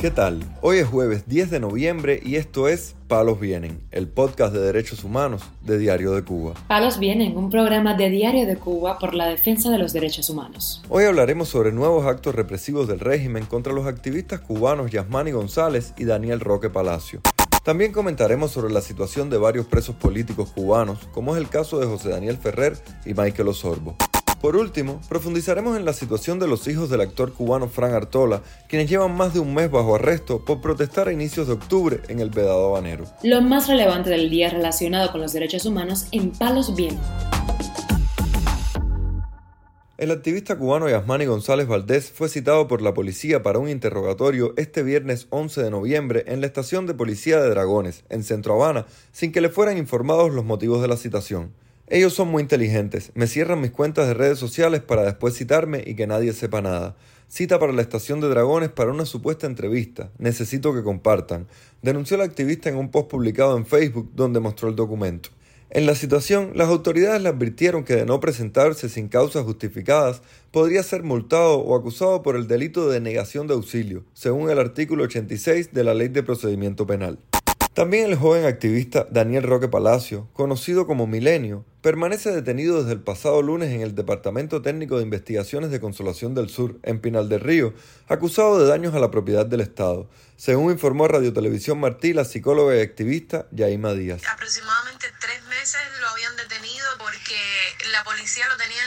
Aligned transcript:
¿Qué 0.00 0.10
tal? 0.10 0.40
Hoy 0.62 0.78
es 0.78 0.88
jueves 0.88 1.28
10 1.28 1.50
de 1.50 1.60
noviembre 1.60 2.20
y 2.24 2.36
esto 2.36 2.68
es 2.68 2.96
Palos 3.06 3.38
Vienen, 3.38 3.82
el 3.90 4.08
podcast 4.08 4.54
de 4.54 4.60
derechos 4.60 5.04
humanos 5.04 5.42
de 5.60 5.76
Diario 5.76 6.12
de 6.12 6.24
Cuba. 6.24 6.54
Palos 6.68 6.98
Vienen, 6.98 7.36
un 7.36 7.50
programa 7.50 7.92
de 7.92 8.08
Diario 8.08 8.46
de 8.46 8.56
Cuba 8.56 8.98
por 8.98 9.12
la 9.12 9.26
defensa 9.28 9.68
de 9.68 9.76
los 9.76 9.92
derechos 9.92 10.30
humanos. 10.30 10.82
Hoy 10.88 11.04
hablaremos 11.04 11.50
sobre 11.50 11.70
nuevos 11.70 12.06
actos 12.06 12.34
represivos 12.34 12.88
del 12.88 12.98
régimen 12.98 13.44
contra 13.44 13.74
los 13.74 13.86
activistas 13.86 14.40
cubanos 14.40 14.90
Yasmani 14.90 15.32
González 15.32 15.92
y 15.98 16.06
Daniel 16.06 16.40
Roque 16.40 16.70
Palacio. 16.70 17.20
También 17.62 17.92
comentaremos 17.92 18.52
sobre 18.52 18.72
la 18.72 18.80
situación 18.80 19.28
de 19.28 19.36
varios 19.36 19.66
presos 19.66 19.96
políticos 19.96 20.50
cubanos, 20.50 21.10
como 21.12 21.36
es 21.36 21.42
el 21.42 21.50
caso 21.50 21.78
de 21.78 21.84
José 21.84 22.08
Daniel 22.08 22.38
Ferrer 22.38 22.78
y 23.04 23.12
Michael 23.12 23.48
Osorbo. 23.48 23.98
Por 24.40 24.56
último, 24.56 25.02
profundizaremos 25.06 25.76
en 25.76 25.84
la 25.84 25.92
situación 25.92 26.38
de 26.38 26.48
los 26.48 26.66
hijos 26.66 26.88
del 26.88 27.02
actor 27.02 27.34
cubano 27.34 27.68
Fran 27.68 27.92
Artola, 27.92 28.42
quienes 28.68 28.88
llevan 28.88 29.14
más 29.14 29.34
de 29.34 29.40
un 29.40 29.52
mes 29.52 29.70
bajo 29.70 29.96
arresto 29.96 30.42
por 30.46 30.62
protestar 30.62 31.08
a 31.08 31.12
inicios 31.12 31.46
de 31.46 31.52
octubre 31.52 32.00
en 32.08 32.20
el 32.20 32.30
Vedado 32.30 32.68
Habanero. 32.68 33.04
Lo 33.22 33.42
más 33.42 33.68
relevante 33.68 34.08
del 34.08 34.30
día 34.30 34.48
relacionado 34.48 35.12
con 35.12 35.20
los 35.20 35.34
derechos 35.34 35.66
humanos 35.66 36.06
en 36.12 36.30
Palos 36.30 36.74
Bien. 36.74 36.98
El 39.98 40.10
activista 40.10 40.56
cubano 40.56 40.88
Yasmani 40.88 41.26
González 41.26 41.68
Valdés 41.68 42.10
fue 42.10 42.30
citado 42.30 42.66
por 42.66 42.80
la 42.80 42.94
policía 42.94 43.42
para 43.42 43.58
un 43.58 43.68
interrogatorio 43.68 44.54
este 44.56 44.82
viernes 44.82 45.26
11 45.28 45.64
de 45.64 45.70
noviembre 45.70 46.24
en 46.26 46.40
la 46.40 46.46
estación 46.46 46.86
de 46.86 46.94
policía 46.94 47.42
de 47.42 47.50
Dragones, 47.50 48.04
en 48.08 48.24
Centro 48.24 48.54
Habana, 48.54 48.86
sin 49.12 49.32
que 49.32 49.42
le 49.42 49.50
fueran 49.50 49.76
informados 49.76 50.32
los 50.32 50.46
motivos 50.46 50.80
de 50.80 50.88
la 50.88 50.96
citación. 50.96 51.52
Ellos 51.92 52.14
son 52.14 52.28
muy 52.28 52.40
inteligentes, 52.40 53.10
me 53.14 53.26
cierran 53.26 53.60
mis 53.60 53.72
cuentas 53.72 54.06
de 54.06 54.14
redes 54.14 54.38
sociales 54.38 54.80
para 54.80 55.02
después 55.02 55.36
citarme 55.36 55.82
y 55.84 55.96
que 55.96 56.06
nadie 56.06 56.32
sepa 56.32 56.62
nada. 56.62 56.94
Cita 57.26 57.58
para 57.58 57.72
la 57.72 57.82
estación 57.82 58.20
de 58.20 58.28
Dragones 58.28 58.68
para 58.68 58.92
una 58.92 59.04
supuesta 59.04 59.48
entrevista. 59.48 60.12
Necesito 60.16 60.72
que 60.72 60.84
compartan. 60.84 61.48
Denunció 61.82 62.14
el 62.14 62.22
activista 62.22 62.68
en 62.68 62.76
un 62.76 62.92
post 62.92 63.10
publicado 63.10 63.56
en 63.56 63.66
Facebook 63.66 64.12
donde 64.14 64.38
mostró 64.38 64.68
el 64.68 64.76
documento. 64.76 65.30
En 65.70 65.84
la 65.84 65.96
situación, 65.96 66.52
las 66.54 66.68
autoridades 66.68 67.22
le 67.22 67.28
advirtieron 67.28 67.82
que 67.82 67.96
de 67.96 68.06
no 68.06 68.20
presentarse 68.20 68.88
sin 68.88 69.08
causas 69.08 69.42
justificadas, 69.42 70.22
podría 70.52 70.84
ser 70.84 71.02
multado 71.02 71.58
o 71.58 71.74
acusado 71.74 72.22
por 72.22 72.36
el 72.36 72.46
delito 72.46 72.88
de 72.88 73.00
negación 73.00 73.48
de 73.48 73.54
auxilio, 73.54 74.04
según 74.14 74.48
el 74.48 74.60
artículo 74.60 75.02
86 75.02 75.72
de 75.72 75.82
la 75.82 75.94
Ley 75.94 76.06
de 76.06 76.22
Procedimiento 76.22 76.86
Penal. 76.86 77.18
También 77.80 78.10
el 78.10 78.18
joven 78.18 78.44
activista 78.44 79.06
Daniel 79.08 79.42
Roque 79.42 79.66
Palacio, 79.66 80.28
conocido 80.34 80.86
como 80.86 81.06
Milenio, 81.06 81.64
permanece 81.80 82.30
detenido 82.30 82.82
desde 82.82 82.92
el 82.92 83.00
pasado 83.00 83.40
lunes 83.40 83.70
en 83.70 83.80
el 83.80 83.94
Departamento 83.94 84.60
Técnico 84.60 84.98
de 84.98 85.04
Investigaciones 85.04 85.70
de 85.70 85.80
Consolación 85.80 86.34
del 86.34 86.50
Sur, 86.50 86.78
en 86.82 87.00
Pinal 87.00 87.30
del 87.30 87.40
Río, 87.40 87.72
acusado 88.06 88.60
de 88.60 88.68
daños 88.68 88.94
a 88.94 88.98
la 88.98 89.10
propiedad 89.10 89.46
del 89.46 89.62
Estado, 89.62 90.10
según 90.36 90.72
informó 90.72 91.08
Radio 91.08 91.32
Televisión 91.32 91.80
Martí 91.80 92.12
la 92.12 92.26
psicóloga 92.26 92.76
y 92.76 92.82
activista 92.82 93.46
Yaima 93.50 93.94
Díaz. 93.94 94.20
Aproximadamente 94.30 95.06
tres 95.18 95.42
meses 95.44 95.80
lo 96.02 96.08
habían 96.08 96.36
detenido 96.36 96.86
porque 96.98 97.40
la 97.92 98.04
policía 98.04 98.46
lo 98.50 98.58
tenía 98.58 98.84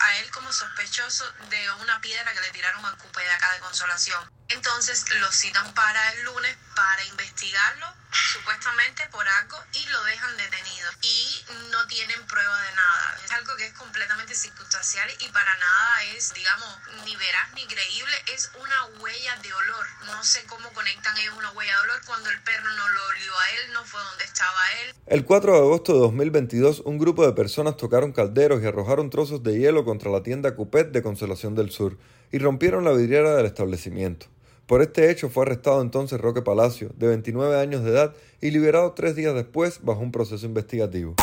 a 0.00 0.18
él 0.18 0.30
como 0.32 0.52
sospechoso 0.52 1.24
de 1.48 1.82
una 1.82 1.98
piedra 2.02 2.30
que 2.34 2.42
le 2.42 2.50
tiraron 2.52 2.84
al 2.84 2.98
cupé 2.98 3.22
de 3.22 3.30
acá 3.30 3.54
de 3.54 3.60
Consolación. 3.60 4.20
Entonces 4.50 5.06
lo 5.18 5.32
citan 5.32 5.72
para 5.72 6.12
el 6.12 6.24
lunes 6.24 6.54
para 6.76 7.06
investigarlo 7.06 8.03
supuestamente 8.14 9.02
por 9.10 9.26
algo 9.26 9.56
y 9.72 9.86
lo 9.90 10.04
dejan 10.04 10.36
detenido 10.36 10.90
y 11.02 11.44
no 11.70 11.86
tienen 11.86 12.20
prueba 12.26 12.62
de 12.62 12.72
nada. 12.72 13.18
Es 13.24 13.32
algo 13.32 13.56
que 13.56 13.66
es 13.66 13.72
completamente 13.74 14.34
circunstancial 14.34 15.08
y 15.20 15.28
para 15.28 15.56
nada 15.56 16.04
es, 16.16 16.32
digamos, 16.34 16.68
ni 17.04 17.16
veraz 17.16 17.52
ni 17.54 17.66
creíble, 17.66 18.14
es 18.32 18.50
una 18.60 19.00
huella 19.00 19.36
de 19.42 19.52
olor. 19.52 19.86
No 20.06 20.22
sé 20.22 20.44
cómo 20.46 20.70
conectan 20.72 21.16
ellos 21.18 21.34
una 21.36 21.50
huella 21.52 21.72
de 21.72 21.82
olor 21.90 22.00
cuando 22.06 22.30
el 22.30 22.40
perro 22.42 22.70
no 22.70 22.88
lo 22.88 23.06
olió 23.06 23.32
a 23.38 23.50
él, 23.50 23.72
no 23.72 23.84
fue 23.84 24.02
donde 24.02 24.24
estaba 24.24 24.60
él. 24.82 24.94
El 25.06 25.24
4 25.24 25.52
de 25.52 25.58
agosto 25.58 25.92
de 25.94 25.98
2022, 26.00 26.80
un 26.84 26.98
grupo 26.98 27.26
de 27.26 27.32
personas 27.32 27.76
tocaron 27.76 28.12
calderos 28.12 28.62
y 28.62 28.66
arrojaron 28.66 29.10
trozos 29.10 29.42
de 29.42 29.58
hielo 29.58 29.84
contra 29.84 30.10
la 30.10 30.22
tienda 30.22 30.54
Cupet 30.54 30.92
de 30.92 31.02
Consolación 31.02 31.54
del 31.54 31.70
Sur 31.70 31.98
y 32.32 32.38
rompieron 32.38 32.84
la 32.84 32.92
vidriera 32.92 33.34
del 33.34 33.46
establecimiento. 33.46 34.33
Por 34.66 34.80
este 34.80 35.10
hecho 35.10 35.28
fue 35.28 35.44
arrestado 35.44 35.82
entonces 35.82 36.18
Roque 36.18 36.40
Palacio, 36.40 36.90
de 36.96 37.08
29 37.08 37.60
años 37.60 37.84
de 37.84 37.90
edad, 37.90 38.14
y 38.40 38.50
liberado 38.50 38.92
tres 38.92 39.14
días 39.14 39.34
después 39.34 39.80
bajo 39.82 40.00
un 40.00 40.10
proceso 40.10 40.46
investigativo. 40.46 41.14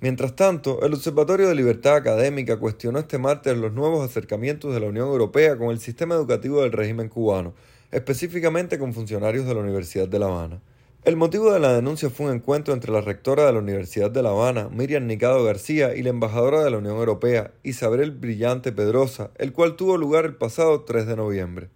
Mientras 0.00 0.34
tanto, 0.34 0.82
el 0.82 0.94
Observatorio 0.94 1.48
de 1.48 1.54
Libertad 1.54 1.94
Académica 1.94 2.58
cuestionó 2.58 2.98
este 2.98 3.18
martes 3.18 3.56
los 3.56 3.72
nuevos 3.72 4.08
acercamientos 4.08 4.74
de 4.74 4.80
la 4.80 4.86
Unión 4.86 5.08
Europea 5.08 5.56
con 5.56 5.70
el 5.70 5.78
sistema 5.78 6.16
educativo 6.16 6.62
del 6.62 6.72
régimen 6.72 7.08
cubano, 7.08 7.54
específicamente 7.92 8.80
con 8.80 8.92
funcionarios 8.92 9.46
de 9.46 9.54
la 9.54 9.60
Universidad 9.60 10.08
de 10.08 10.18
La 10.18 10.26
Habana. 10.26 10.60
El 11.04 11.16
motivo 11.16 11.52
de 11.52 11.60
la 11.60 11.72
denuncia 11.72 12.10
fue 12.10 12.26
un 12.26 12.34
encuentro 12.34 12.74
entre 12.74 12.92
la 12.92 13.00
rectora 13.00 13.46
de 13.46 13.52
la 13.52 13.60
Universidad 13.60 14.10
de 14.10 14.24
La 14.24 14.30
Habana, 14.30 14.68
Miriam 14.70 15.06
Nicado 15.06 15.44
García, 15.44 15.94
y 15.94 16.02
la 16.02 16.10
embajadora 16.10 16.64
de 16.64 16.70
la 16.70 16.78
Unión 16.78 16.96
Europea, 16.96 17.52
Isabel 17.62 18.10
Brillante 18.10 18.72
Pedrosa, 18.72 19.30
el 19.36 19.52
cual 19.52 19.76
tuvo 19.76 19.96
lugar 19.96 20.24
el 20.24 20.34
pasado 20.34 20.82
3 20.82 21.06
de 21.06 21.16
noviembre. 21.16 21.70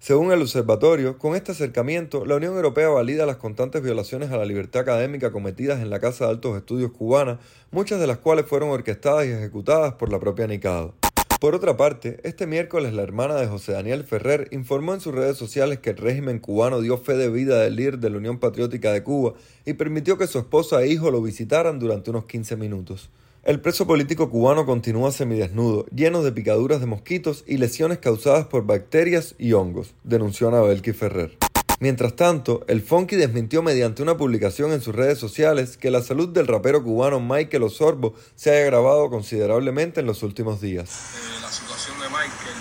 Según 0.00 0.32
el 0.32 0.40
observatorio, 0.40 1.18
con 1.18 1.36
este 1.36 1.52
acercamiento, 1.52 2.24
la 2.24 2.36
Unión 2.36 2.56
Europea 2.56 2.88
valida 2.88 3.26
las 3.26 3.36
constantes 3.36 3.82
violaciones 3.82 4.30
a 4.30 4.38
la 4.38 4.46
libertad 4.46 4.80
académica 4.80 5.30
cometidas 5.30 5.82
en 5.82 5.90
la 5.90 6.00
Casa 6.00 6.24
de 6.24 6.30
Altos 6.30 6.56
Estudios 6.56 6.90
cubana, 6.92 7.38
muchas 7.70 8.00
de 8.00 8.06
las 8.06 8.16
cuales 8.16 8.46
fueron 8.46 8.70
orquestadas 8.70 9.26
y 9.26 9.32
ejecutadas 9.32 9.92
por 9.92 10.10
la 10.10 10.18
propia 10.18 10.46
Nicado. 10.46 10.94
Por 11.38 11.54
otra 11.54 11.76
parte, 11.76 12.18
este 12.22 12.46
miércoles 12.46 12.94
la 12.94 13.02
hermana 13.02 13.34
de 13.34 13.46
José 13.46 13.72
Daniel 13.72 14.04
Ferrer 14.04 14.48
informó 14.52 14.94
en 14.94 15.02
sus 15.02 15.14
redes 15.14 15.36
sociales 15.36 15.80
que 15.80 15.90
el 15.90 15.98
régimen 15.98 16.38
cubano 16.38 16.80
dio 16.80 16.96
fe 16.96 17.18
de 17.18 17.28
vida 17.28 17.60
del 17.60 17.76
líder 17.76 17.98
de 17.98 18.08
la 18.08 18.16
Unión 18.16 18.38
Patriótica 18.38 18.92
de 18.92 19.02
Cuba 19.02 19.34
y 19.66 19.74
permitió 19.74 20.16
que 20.16 20.26
su 20.26 20.38
esposa 20.38 20.82
e 20.82 20.88
hijo 20.88 21.10
lo 21.10 21.20
visitaran 21.20 21.78
durante 21.78 22.08
unos 22.08 22.24
15 22.24 22.56
minutos. 22.56 23.10
El 23.42 23.58
preso 23.58 23.86
político 23.86 24.28
cubano 24.28 24.66
continúa 24.66 25.12
semidesnudo, 25.12 25.86
lleno 25.86 26.22
de 26.22 26.30
picaduras 26.30 26.78
de 26.80 26.86
mosquitos 26.86 27.42
y 27.46 27.56
lesiones 27.56 27.96
causadas 27.96 28.44
por 28.44 28.66
bacterias 28.66 29.34
y 29.38 29.54
hongos, 29.54 29.94
denunció 30.04 30.48
Anabelki 30.48 30.92
Ferrer. 30.92 31.38
Mientras 31.80 32.16
tanto, 32.16 32.62
el 32.68 32.82
Funky 32.82 33.16
desmintió 33.16 33.62
mediante 33.62 34.02
una 34.02 34.18
publicación 34.18 34.72
en 34.72 34.82
sus 34.82 34.94
redes 34.94 35.16
sociales 35.18 35.78
que 35.78 35.90
la 35.90 36.02
salud 36.02 36.28
del 36.28 36.48
rapero 36.48 36.84
cubano 36.84 37.18
Michael 37.18 37.62
Osorbo 37.62 38.12
se 38.36 38.50
haya 38.50 38.60
agravado 38.60 39.08
considerablemente 39.08 40.00
en 40.00 40.06
los 40.06 40.22
últimos 40.22 40.60
días. 40.60 40.90
Eh, 40.90 41.40
la 41.40 41.48
situación 41.48 41.98
de 41.98 42.08
Michael, 42.12 42.60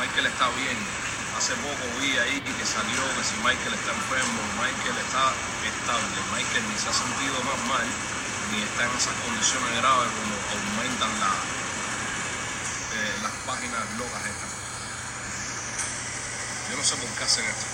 Michael 0.00 0.24
está 0.24 0.48
bien. 0.56 0.78
Hace 1.36 1.52
poco 1.60 1.84
vi 2.00 2.16
ahí 2.16 2.40
que 2.40 2.64
salió 2.64 3.04
que 3.12 3.24
si 3.28 3.36
Michael 3.44 3.76
está 3.76 3.92
enfermo, 3.92 4.40
Michael 4.56 4.96
está 5.04 5.36
estable. 5.68 6.16
Michael 6.32 6.64
ni 6.64 6.78
se 6.80 6.88
ha 6.88 6.96
sentido 6.96 7.36
más 7.44 7.60
mal 7.68 8.21
ni 8.52 8.60
está 8.60 8.84
en 8.84 8.92
esas 8.92 9.16
condiciones 9.24 9.72
graves 9.80 10.12
como 10.12 10.36
aumentan 10.36 11.12
la, 11.24 11.32
eh, 12.92 13.14
las 13.24 13.32
páginas 13.48 13.80
locas 13.96 14.22
estas. 14.28 14.52
Yo 16.68 16.76
no 16.76 16.84
sé 16.84 16.94
por 17.00 17.08
qué 17.16 17.24
hacen 17.24 17.44
esto, 17.48 17.66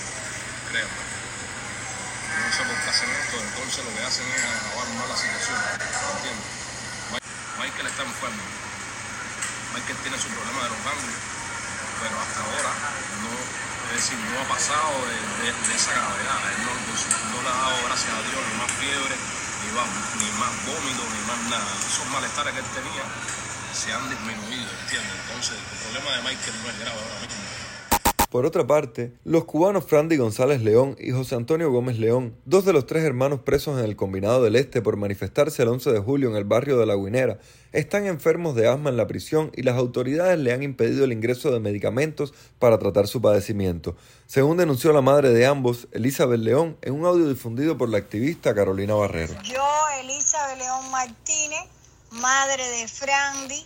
créanme. 0.70 1.02
Yo 1.02 2.38
no 2.46 2.50
sé 2.54 2.62
por 2.62 2.78
qué 2.78 2.88
hacen 2.94 3.10
esto, 3.10 3.36
entonces 3.42 3.80
lo 3.82 3.90
que 3.90 4.02
hacen 4.06 4.26
es 4.30 4.42
acabar 4.46 4.86
más 4.94 5.08
la 5.10 5.18
situación, 5.18 5.58
¿entiendes? 5.58 6.46
Michael 7.58 7.86
está 7.90 8.02
enfermo. 8.06 8.44
Michael 9.74 9.98
tiene 10.06 10.16
su 10.22 10.30
problema 10.30 10.62
de 10.62 10.70
los 10.78 10.82
ganglios, 10.86 11.22
pero 11.98 12.14
hasta 12.22 12.38
ahora 12.38 12.72
no, 13.26 13.34
es 13.34 13.94
decir, 13.98 14.18
no 14.30 14.38
ha 14.38 14.46
pasado 14.46 14.94
de, 15.10 15.18
de, 15.42 15.74
esa 15.74 15.90
gravedad. 15.90 16.38
Él 16.54 16.60
no, 16.62 16.72
no 16.78 17.38
le 17.42 17.50
ha 17.50 17.58
dado, 17.66 17.76
gracias 17.82 18.14
a 18.14 18.22
Dios, 18.30 18.40
ni 18.46 18.54
más 18.62 18.72
fiebre, 18.78 19.38
ni, 20.19 20.28
más 20.38 20.52
vómito, 20.66 21.02
ni 21.14 21.20
más 21.26 21.40
nada. 21.50 21.70
Esos 21.86 22.06
malestares 22.10 22.52
que 22.54 22.60
él 22.60 22.70
tenía 22.75 23.04
se 23.72 23.92
han 23.92 24.08
disminuido, 24.08 24.70
¿entiendes? 24.82 25.12
Entonces, 25.28 25.56
el 25.58 25.78
problema 25.84 26.16
de 26.16 26.22
Michael 26.22 26.56
no 26.62 26.70
es 26.70 26.78
grave 26.78 26.98
ahora 26.98 27.20
mismo. 27.20 27.68
Por 28.30 28.44
otra 28.44 28.66
parte, 28.66 29.14
los 29.25 29.46
cubanos 29.46 29.86
Frandy 29.86 30.19
González 30.19 30.60
León 30.60 30.96
y 31.00 31.12
José 31.12 31.34
Antonio 31.34 31.70
Gómez 31.72 31.98
León, 31.98 32.36
dos 32.44 32.66
de 32.66 32.75
los 32.75 32.84
tres 32.84 33.02
hermanos 33.04 33.40
presos 33.40 33.78
en 33.78 33.86
el 33.86 33.96
Combinado 33.96 34.42
del 34.42 34.56
Este 34.56 34.82
por 34.82 34.98
manifestarse 34.98 35.62
el 35.62 35.69
11 35.69 35.92
de 35.92 35.98
julio 35.98 36.28
en 36.28 36.36
el 36.36 36.44
barrio 36.44 36.76
de 36.76 36.84
La 36.84 36.94
Guinera, 36.94 37.38
están 37.72 38.04
enfermos 38.04 38.54
de 38.54 38.69
asma 38.69 38.90
en 38.90 38.98
la 38.98 39.06
prisión 39.06 39.50
y 39.56 39.62
las 39.62 39.76
autoridades 39.76 40.38
le 40.38 40.52
han 40.52 40.62
impedido 40.62 41.06
el 41.06 41.12
ingreso 41.12 41.50
de 41.50 41.60
medicamentos 41.60 42.34
para 42.58 42.78
tratar 42.78 43.08
su 43.08 43.22
padecimiento, 43.22 43.96
según 44.26 44.58
denunció 44.58 44.92
la 44.92 45.00
madre 45.00 45.31
de 45.31 45.46
ambos, 45.46 45.88
Elizabeth 45.92 46.40
León, 46.40 46.76
en 46.82 46.92
un 46.92 47.06
audio 47.06 47.31
difundido 47.31 47.78
por 47.78 47.88
la 47.88 47.96
activista 47.96 48.54
Carolina 48.54 48.92
Barrero. 48.92 49.32
Yo, 49.42 49.66
Elizabeth 50.02 50.58
León 50.58 50.90
Martínez, 50.90 51.64
madre 52.10 52.62
de 52.62 52.88
Frandy, 52.88 53.64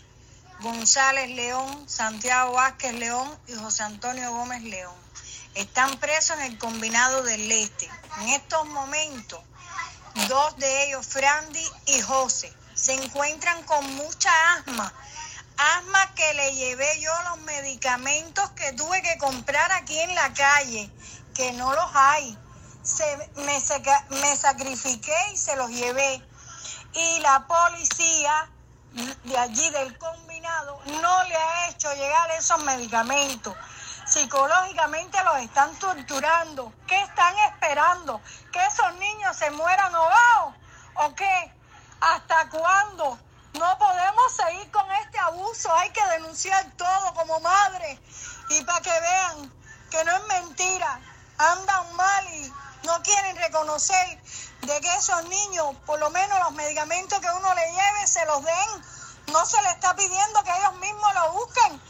González 0.62 1.30
León, 1.30 1.88
Santiago 1.88 2.52
Vázquez 2.52 2.94
León 2.94 3.38
y 3.48 3.54
José 3.54 3.82
Antonio 3.82 4.30
Gómez 4.32 4.62
León. 4.62 4.94
Están 5.54 5.98
presos 5.98 6.38
en 6.38 6.52
el 6.52 6.58
combinado 6.58 7.22
del 7.22 7.50
este. 7.50 7.90
En 8.20 8.28
estos 8.30 8.66
momentos, 8.68 9.40
dos 10.28 10.56
de 10.56 10.86
ellos, 10.86 11.06
Frandy 11.06 11.66
y 11.86 12.00
José, 12.00 12.52
se 12.74 12.94
encuentran 12.94 13.62
con 13.64 13.94
mucha 13.96 14.30
asma 14.54 14.92
Asma 15.56 16.14
que 16.14 16.34
le 16.34 16.54
llevé 16.54 17.00
yo 17.00 17.12
los 17.30 17.38
medicamentos 17.42 18.50
que 18.50 18.72
tuve 18.72 19.02
que 19.02 19.18
comprar 19.18 19.70
aquí 19.72 19.98
en 19.98 20.14
la 20.14 20.32
calle, 20.32 20.90
que 21.34 21.52
no 21.52 21.72
los 21.72 21.90
hay. 21.94 22.36
Se, 22.82 23.04
me, 23.36 23.60
me 24.20 24.36
sacrifiqué 24.36 25.16
y 25.32 25.36
se 25.36 25.54
los 25.56 25.70
llevé. 25.70 26.22
Y 26.94 27.20
la 27.20 27.46
policía 27.46 28.50
de 28.92 29.38
allí 29.38 29.70
del 29.70 29.96
combinado 29.96 30.78
no 31.00 31.24
le 31.24 31.36
ha 31.36 31.68
hecho 31.68 31.92
llegar 31.94 32.30
esos 32.32 32.62
medicamentos. 32.64 33.54
Psicológicamente 34.06 35.22
los 35.24 35.36
están 35.38 35.74
torturando. 35.76 36.72
¿Qué 36.86 37.00
están 37.00 37.34
esperando? 37.50 38.20
¿Que 38.52 38.64
esos 38.66 38.94
niños 38.96 39.36
se 39.36 39.50
mueran 39.52 39.94
ahogados? 39.94 40.54
¿O 40.94 41.14
qué? 41.14 41.54
¿Hasta 42.00 42.48
cuándo? 42.50 43.18
No 43.54 43.78
podemos 43.78 44.32
seguir 44.36 44.70
con 44.70 44.90
este 44.92 45.18
abuso. 45.18 45.72
Hay 45.74 45.90
que 45.90 46.04
denunciar 46.08 46.70
todo 46.76 47.14
como 47.14 47.40
madre. 47.40 47.98
Y 48.50 48.62
para 48.64 48.80
que 48.80 49.00
vean 49.00 49.52
que 49.90 50.04
no 50.04 50.16
es 50.16 50.24
mentira. 50.24 51.00
Andan 51.38 51.96
mal 51.96 52.28
y 52.34 52.52
no 52.84 53.02
quieren 53.02 53.36
reconocer 53.36 54.20
de 54.62 54.80
que 54.80 54.94
esos 54.96 55.28
niños, 55.28 55.74
por 55.86 55.98
lo 55.98 56.10
menos 56.10 56.38
los 56.44 56.52
medicamentos 56.52 57.18
que 57.20 57.26
uno 57.26 57.54
le 57.54 57.66
lleve, 57.70 58.06
se 58.06 58.24
los 58.26 58.44
den. 58.44 58.82
No 59.32 59.44
se 59.46 59.60
le 59.62 59.70
está 59.70 59.94
pidiendo 59.94 60.42
que 60.44 60.50
ellos 60.50 60.80
mismos 60.80 61.14
lo 61.14 61.32
busquen. 61.32 61.80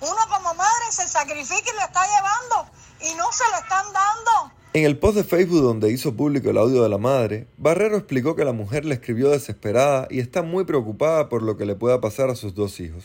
Uno 0.00 0.18
como 0.28 0.54
madre 0.54 0.84
se 0.90 1.08
sacrifica 1.08 1.70
y 1.70 1.76
lo 1.76 1.82
está 1.82 2.04
llevando 2.06 2.70
y 3.00 3.14
no 3.14 3.24
se 3.32 3.44
lo 3.50 3.56
están 3.58 3.92
dando. 3.92 4.52
En 4.72 4.84
el 4.84 4.98
post 4.98 5.16
de 5.16 5.24
Facebook 5.24 5.62
donde 5.62 5.90
hizo 5.90 6.14
público 6.14 6.50
el 6.50 6.58
audio 6.58 6.82
de 6.82 6.88
la 6.88 6.98
madre, 6.98 7.48
Barrero 7.56 7.96
explicó 7.96 8.36
que 8.36 8.44
la 8.44 8.52
mujer 8.52 8.84
le 8.84 8.94
escribió 8.94 9.30
desesperada 9.30 10.06
y 10.10 10.20
está 10.20 10.42
muy 10.42 10.64
preocupada 10.64 11.28
por 11.28 11.42
lo 11.42 11.56
que 11.56 11.64
le 11.64 11.76
pueda 11.76 12.00
pasar 12.00 12.28
a 12.28 12.34
sus 12.34 12.54
dos 12.54 12.78
hijos. 12.80 13.02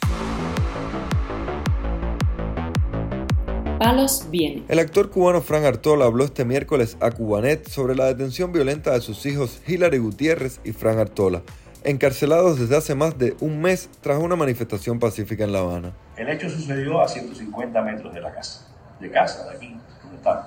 Palos 3.81 4.28
viene. 4.30 4.63
El 4.68 4.78
actor 4.78 5.10
cubano 5.10 5.42
Fran 5.42 5.66
Artola 5.66 6.06
habló 6.06 6.24
este 6.24 6.45
miércoles 6.45 6.98
a 7.01 7.10
Cubanet 7.10 7.68
sobre 7.68 7.95
la 7.95 8.06
detención 8.06 8.51
violenta 8.51 8.92
de 8.92 9.01
sus 9.01 9.25
hijos 9.25 9.60
Hilary 9.66 9.98
Gutiérrez 9.98 10.62
y 10.63 10.72
Fran 10.72 11.00
Artola, 11.00 11.42
encarcelados 11.83 12.60
desde 12.60 12.78
hace 12.78 12.94
más 12.94 13.18
de 13.18 13.36
un 13.39 13.60
mes 13.60 13.89
tras 14.01 14.19
una 14.19 14.36
manifestación 14.36 15.00
pacífica 15.00 15.45
en 15.45 15.51
La 15.51 15.62
Habana. 15.62 15.94
El 16.16 16.30
hecho 16.30 16.48
sucedió 16.48 17.01
a 17.01 17.07
150 17.07 17.81
metros 17.81 18.13
de 18.13 18.22
la 18.22 18.31
casa, 18.31 18.72
de 19.00 19.10
casa, 19.10 19.50
de 19.50 19.56
aquí, 19.56 19.75
donde 20.04 20.18
estamos. 20.18 20.45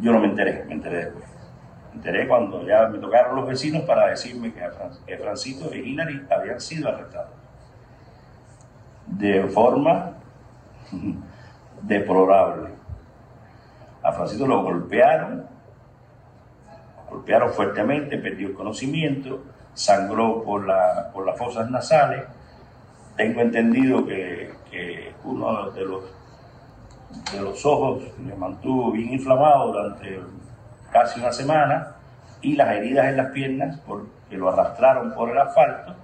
Yo 0.00 0.12
no 0.12 0.20
me 0.20 0.28
enteré, 0.28 0.62
me 0.64 0.74
enteré 0.74 1.06
después. 1.06 1.24
Me 1.90 1.96
enteré 1.96 2.28
cuando 2.28 2.64
ya 2.64 2.86
me 2.86 2.98
tocaron 2.98 3.34
los 3.34 3.48
vecinos 3.48 3.82
para 3.82 4.06
decirme 4.06 4.52
que, 4.52 4.60
que 5.08 5.18
Francito 5.18 5.74
y 5.74 5.78
Hilary 5.80 6.24
habían 6.30 6.60
sido 6.60 6.88
arrestados. 6.88 7.32
De 9.08 9.42
forma 9.48 10.14
deplorable. 11.82 12.70
A 14.02 14.12
Francisco 14.12 14.46
lo 14.46 14.62
golpearon, 14.62 15.46
lo 16.96 17.10
golpearon 17.10 17.50
fuertemente, 17.52 18.18
perdió 18.18 18.48
el 18.48 18.54
conocimiento, 18.54 19.42
sangró 19.74 20.42
por, 20.42 20.66
la, 20.66 21.10
por 21.12 21.26
las 21.26 21.38
fosas 21.38 21.70
nasales. 21.70 22.24
Tengo 23.16 23.40
entendido 23.40 24.06
que, 24.06 24.54
que 24.70 25.12
uno 25.24 25.70
de 25.70 25.84
los, 25.84 26.04
de 27.32 27.40
los 27.40 27.66
ojos 27.66 28.02
le 28.24 28.34
mantuvo 28.34 28.92
bien 28.92 29.12
inflamado 29.12 29.72
durante 29.72 30.20
casi 30.92 31.20
una 31.20 31.32
semana 31.32 31.96
y 32.40 32.54
las 32.54 32.76
heridas 32.76 33.06
en 33.06 33.16
las 33.16 33.32
piernas, 33.32 33.80
porque 33.86 34.36
lo 34.36 34.48
arrastraron 34.48 35.12
por 35.12 35.30
el 35.30 35.38
asfalto, 35.38 35.94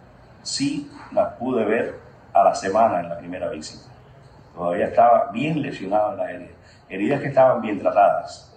sí 0.42 0.90
las 1.12 1.34
pude 1.34 1.64
ver 1.64 2.00
a 2.32 2.42
la 2.42 2.54
semana 2.54 3.00
en 3.00 3.08
la 3.08 3.18
primera 3.18 3.48
visita 3.48 3.93
todavía 4.54 4.86
estaba 4.86 5.30
bien 5.32 5.60
lesionado 5.60 6.12
en 6.12 6.18
las 6.18 6.30
heridas. 6.30 6.54
Heridas 6.88 7.20
que 7.20 7.28
estaban 7.28 7.60
bien 7.60 7.78
tratadas, 7.78 8.54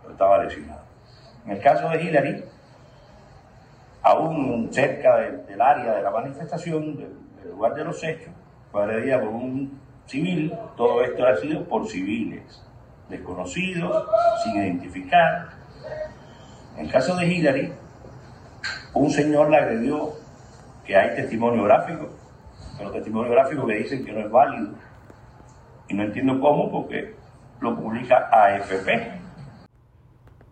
pero 0.00 0.12
estaba 0.12 0.42
lesionado. 0.44 0.82
En 1.44 1.52
el 1.52 1.60
caso 1.60 1.88
de 1.88 2.02
Hillary, 2.02 2.44
aún 4.02 4.68
cerca 4.72 5.16
del 5.16 5.60
área 5.60 5.94
de 5.94 6.02
la 6.02 6.10
manifestación, 6.10 6.96
del, 6.96 7.16
lugar 7.50 7.74
de 7.74 7.84
los 7.84 8.02
hechos, 8.04 8.32
fue 8.70 8.82
agredida 8.82 9.18
por 9.18 9.28
un 9.28 9.80
civil. 10.06 10.54
Todo 10.76 11.02
esto 11.02 11.26
ha 11.26 11.36
sido 11.36 11.64
por 11.64 11.88
civiles, 11.88 12.62
desconocidos, 13.08 14.06
sin 14.44 14.56
identificar. 14.56 15.48
En 16.76 16.86
el 16.86 16.92
caso 16.92 17.16
de 17.16 17.26
Hillary, 17.26 17.72
un 18.94 19.10
señor 19.10 19.50
la 19.50 19.58
agredió, 19.58 20.12
que 20.84 20.96
hay 20.96 21.14
testimonio 21.16 21.64
gráfico, 21.64 22.08
pero 22.78 22.90
testimonio 22.90 23.32
gráfico 23.32 23.66
que 23.66 23.74
dicen 23.74 24.04
que 24.04 24.12
no 24.12 24.20
es 24.20 24.30
válido 24.30 24.70
y 25.90 25.94
no 25.94 26.04
entiendo 26.04 26.40
cómo, 26.40 26.70
porque 26.70 27.14
lo 27.60 27.76
publica 27.76 28.28
AFP. 28.30 29.10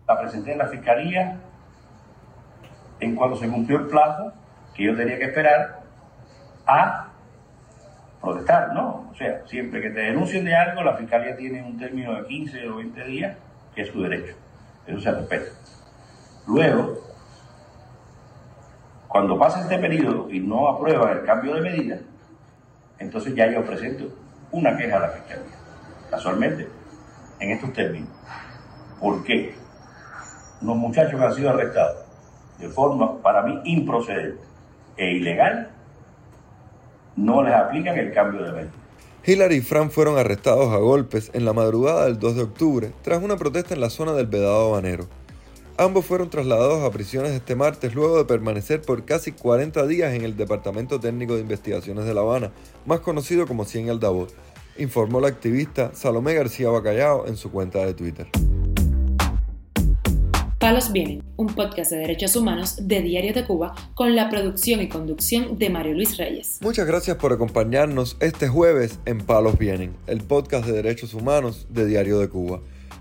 La 0.07 0.19
presenté 0.19 0.51
en 0.51 0.57
la 0.57 0.67
fiscalía 0.67 1.39
en 2.99 3.15
cuanto 3.15 3.37
se 3.37 3.49
cumplió 3.49 3.79
el 3.79 3.87
plazo 3.87 4.33
que 4.75 4.83
yo 4.83 4.95
tenía 4.95 5.17
que 5.17 5.25
esperar 5.25 5.79
a 6.67 7.07
protestar, 8.19 8.73
¿no? 8.73 9.09
O 9.11 9.15
sea, 9.15 9.41
siempre 9.47 9.81
que 9.81 9.91
te 9.91 10.01
denuncien 10.01 10.43
de 10.43 10.53
algo, 10.53 10.83
la 10.83 10.97
fiscalía 10.97 11.37
tiene 11.37 11.63
un 11.63 11.77
término 11.77 12.15
de 12.15 12.27
15 12.27 12.67
o 12.67 12.75
20 12.75 13.03
días, 13.05 13.37
que 13.73 13.83
es 13.83 13.87
su 13.87 14.01
derecho. 14.01 14.35
Eso 14.85 14.99
se 14.99 15.11
respeta. 15.11 15.51
Luego, 16.47 16.97
cuando 19.07 19.39
pasa 19.39 19.61
este 19.61 19.79
periodo 19.79 20.29
y 20.29 20.41
no 20.41 20.67
aprueba 20.67 21.13
el 21.13 21.23
cambio 21.23 21.55
de 21.55 21.61
medida, 21.61 21.97
entonces 22.97 23.33
ya 23.33 23.49
yo 23.49 23.63
presento 23.63 24.13
una 24.51 24.75
queja 24.77 24.97
a 24.97 24.99
la 24.99 25.09
Fiscalía, 25.09 25.55
casualmente, 26.09 26.67
en 27.39 27.51
estos 27.51 27.73
términos. 27.73 28.09
¿Por 28.99 29.23
qué? 29.23 29.55
Unos 30.61 30.77
muchachos 30.77 31.19
que 31.19 31.25
han 31.25 31.33
sido 31.33 31.49
arrestados 31.51 32.09
de 32.59 32.69
forma, 32.69 33.21
para 33.21 33.43
mí, 33.43 33.59
improcedente 33.63 34.41
e 34.97 35.11
ilegal, 35.13 35.69
no 37.15 37.41
les 37.43 37.53
aplican 37.53 37.97
el 37.97 38.13
cambio 38.13 38.43
de 38.43 38.51
ley. 38.51 38.69
Hillary 39.25 39.55
y 39.55 39.61
Fran 39.61 39.91
fueron 39.91 40.17
arrestados 40.17 40.71
a 40.73 40.77
golpes 40.77 41.31
en 41.33 41.45
la 41.45 41.53
madrugada 41.53 42.05
del 42.05 42.19
2 42.19 42.35
de 42.35 42.41
octubre 42.43 42.91
tras 43.01 43.21
una 43.21 43.37
protesta 43.37 43.73
en 43.73 43.81
la 43.81 43.89
zona 43.89 44.13
del 44.13 44.27
Vedado 44.27 44.69
Habanero. 44.69 45.07
Ambos 45.79 46.05
fueron 46.05 46.29
trasladados 46.29 46.83
a 46.83 46.91
prisiones 46.91 47.31
este 47.31 47.55
martes 47.55 47.95
luego 47.95 48.17
de 48.17 48.25
permanecer 48.25 48.81
por 48.81 49.05
casi 49.05 49.31
40 49.31 49.87
días 49.87 50.13
en 50.13 50.25
el 50.25 50.35
Departamento 50.35 50.99
Técnico 50.99 51.35
de 51.35 51.39
Investigaciones 51.39 52.03
de 52.03 52.13
La 52.13 52.19
Habana, 52.19 52.51
más 52.85 52.99
conocido 52.99 53.47
como 53.47 53.63
Cien 53.63 53.89
Aldabot, 53.89 54.29
informó 54.77 55.21
la 55.21 55.29
activista 55.29 55.91
Salomé 55.93 56.33
García 56.33 56.69
Bacallao 56.69 57.27
en 57.27 57.37
su 57.37 57.49
cuenta 57.49 57.85
de 57.85 57.93
Twitter. 57.93 58.27
Palos 60.57 60.91
Vienen, 60.91 61.23
un 61.37 61.47
podcast 61.47 61.91
de 61.91 61.99
derechos 61.99 62.35
humanos 62.35 62.85
de 62.85 63.01
Diario 63.01 63.31
de 63.33 63.45
Cuba 63.45 63.73
con 63.95 64.17
la 64.17 64.29
producción 64.29 64.81
y 64.81 64.89
conducción 64.89 65.57
de 65.57 65.69
Mario 65.69 65.93
Luis 65.93 66.17
Reyes. 66.17 66.57
Muchas 66.59 66.85
gracias 66.87 67.15
por 67.15 67.31
acompañarnos 67.31 68.17
este 68.19 68.49
jueves 68.49 68.99
en 69.05 69.19
Palos 69.19 69.57
Vienen, 69.57 69.95
el 70.07 70.19
podcast 70.19 70.65
de 70.65 70.73
derechos 70.73 71.13
humanos 71.13 71.67
de 71.69 71.85
Diario 71.85 72.19
de 72.19 72.27
Cuba. 72.27 72.59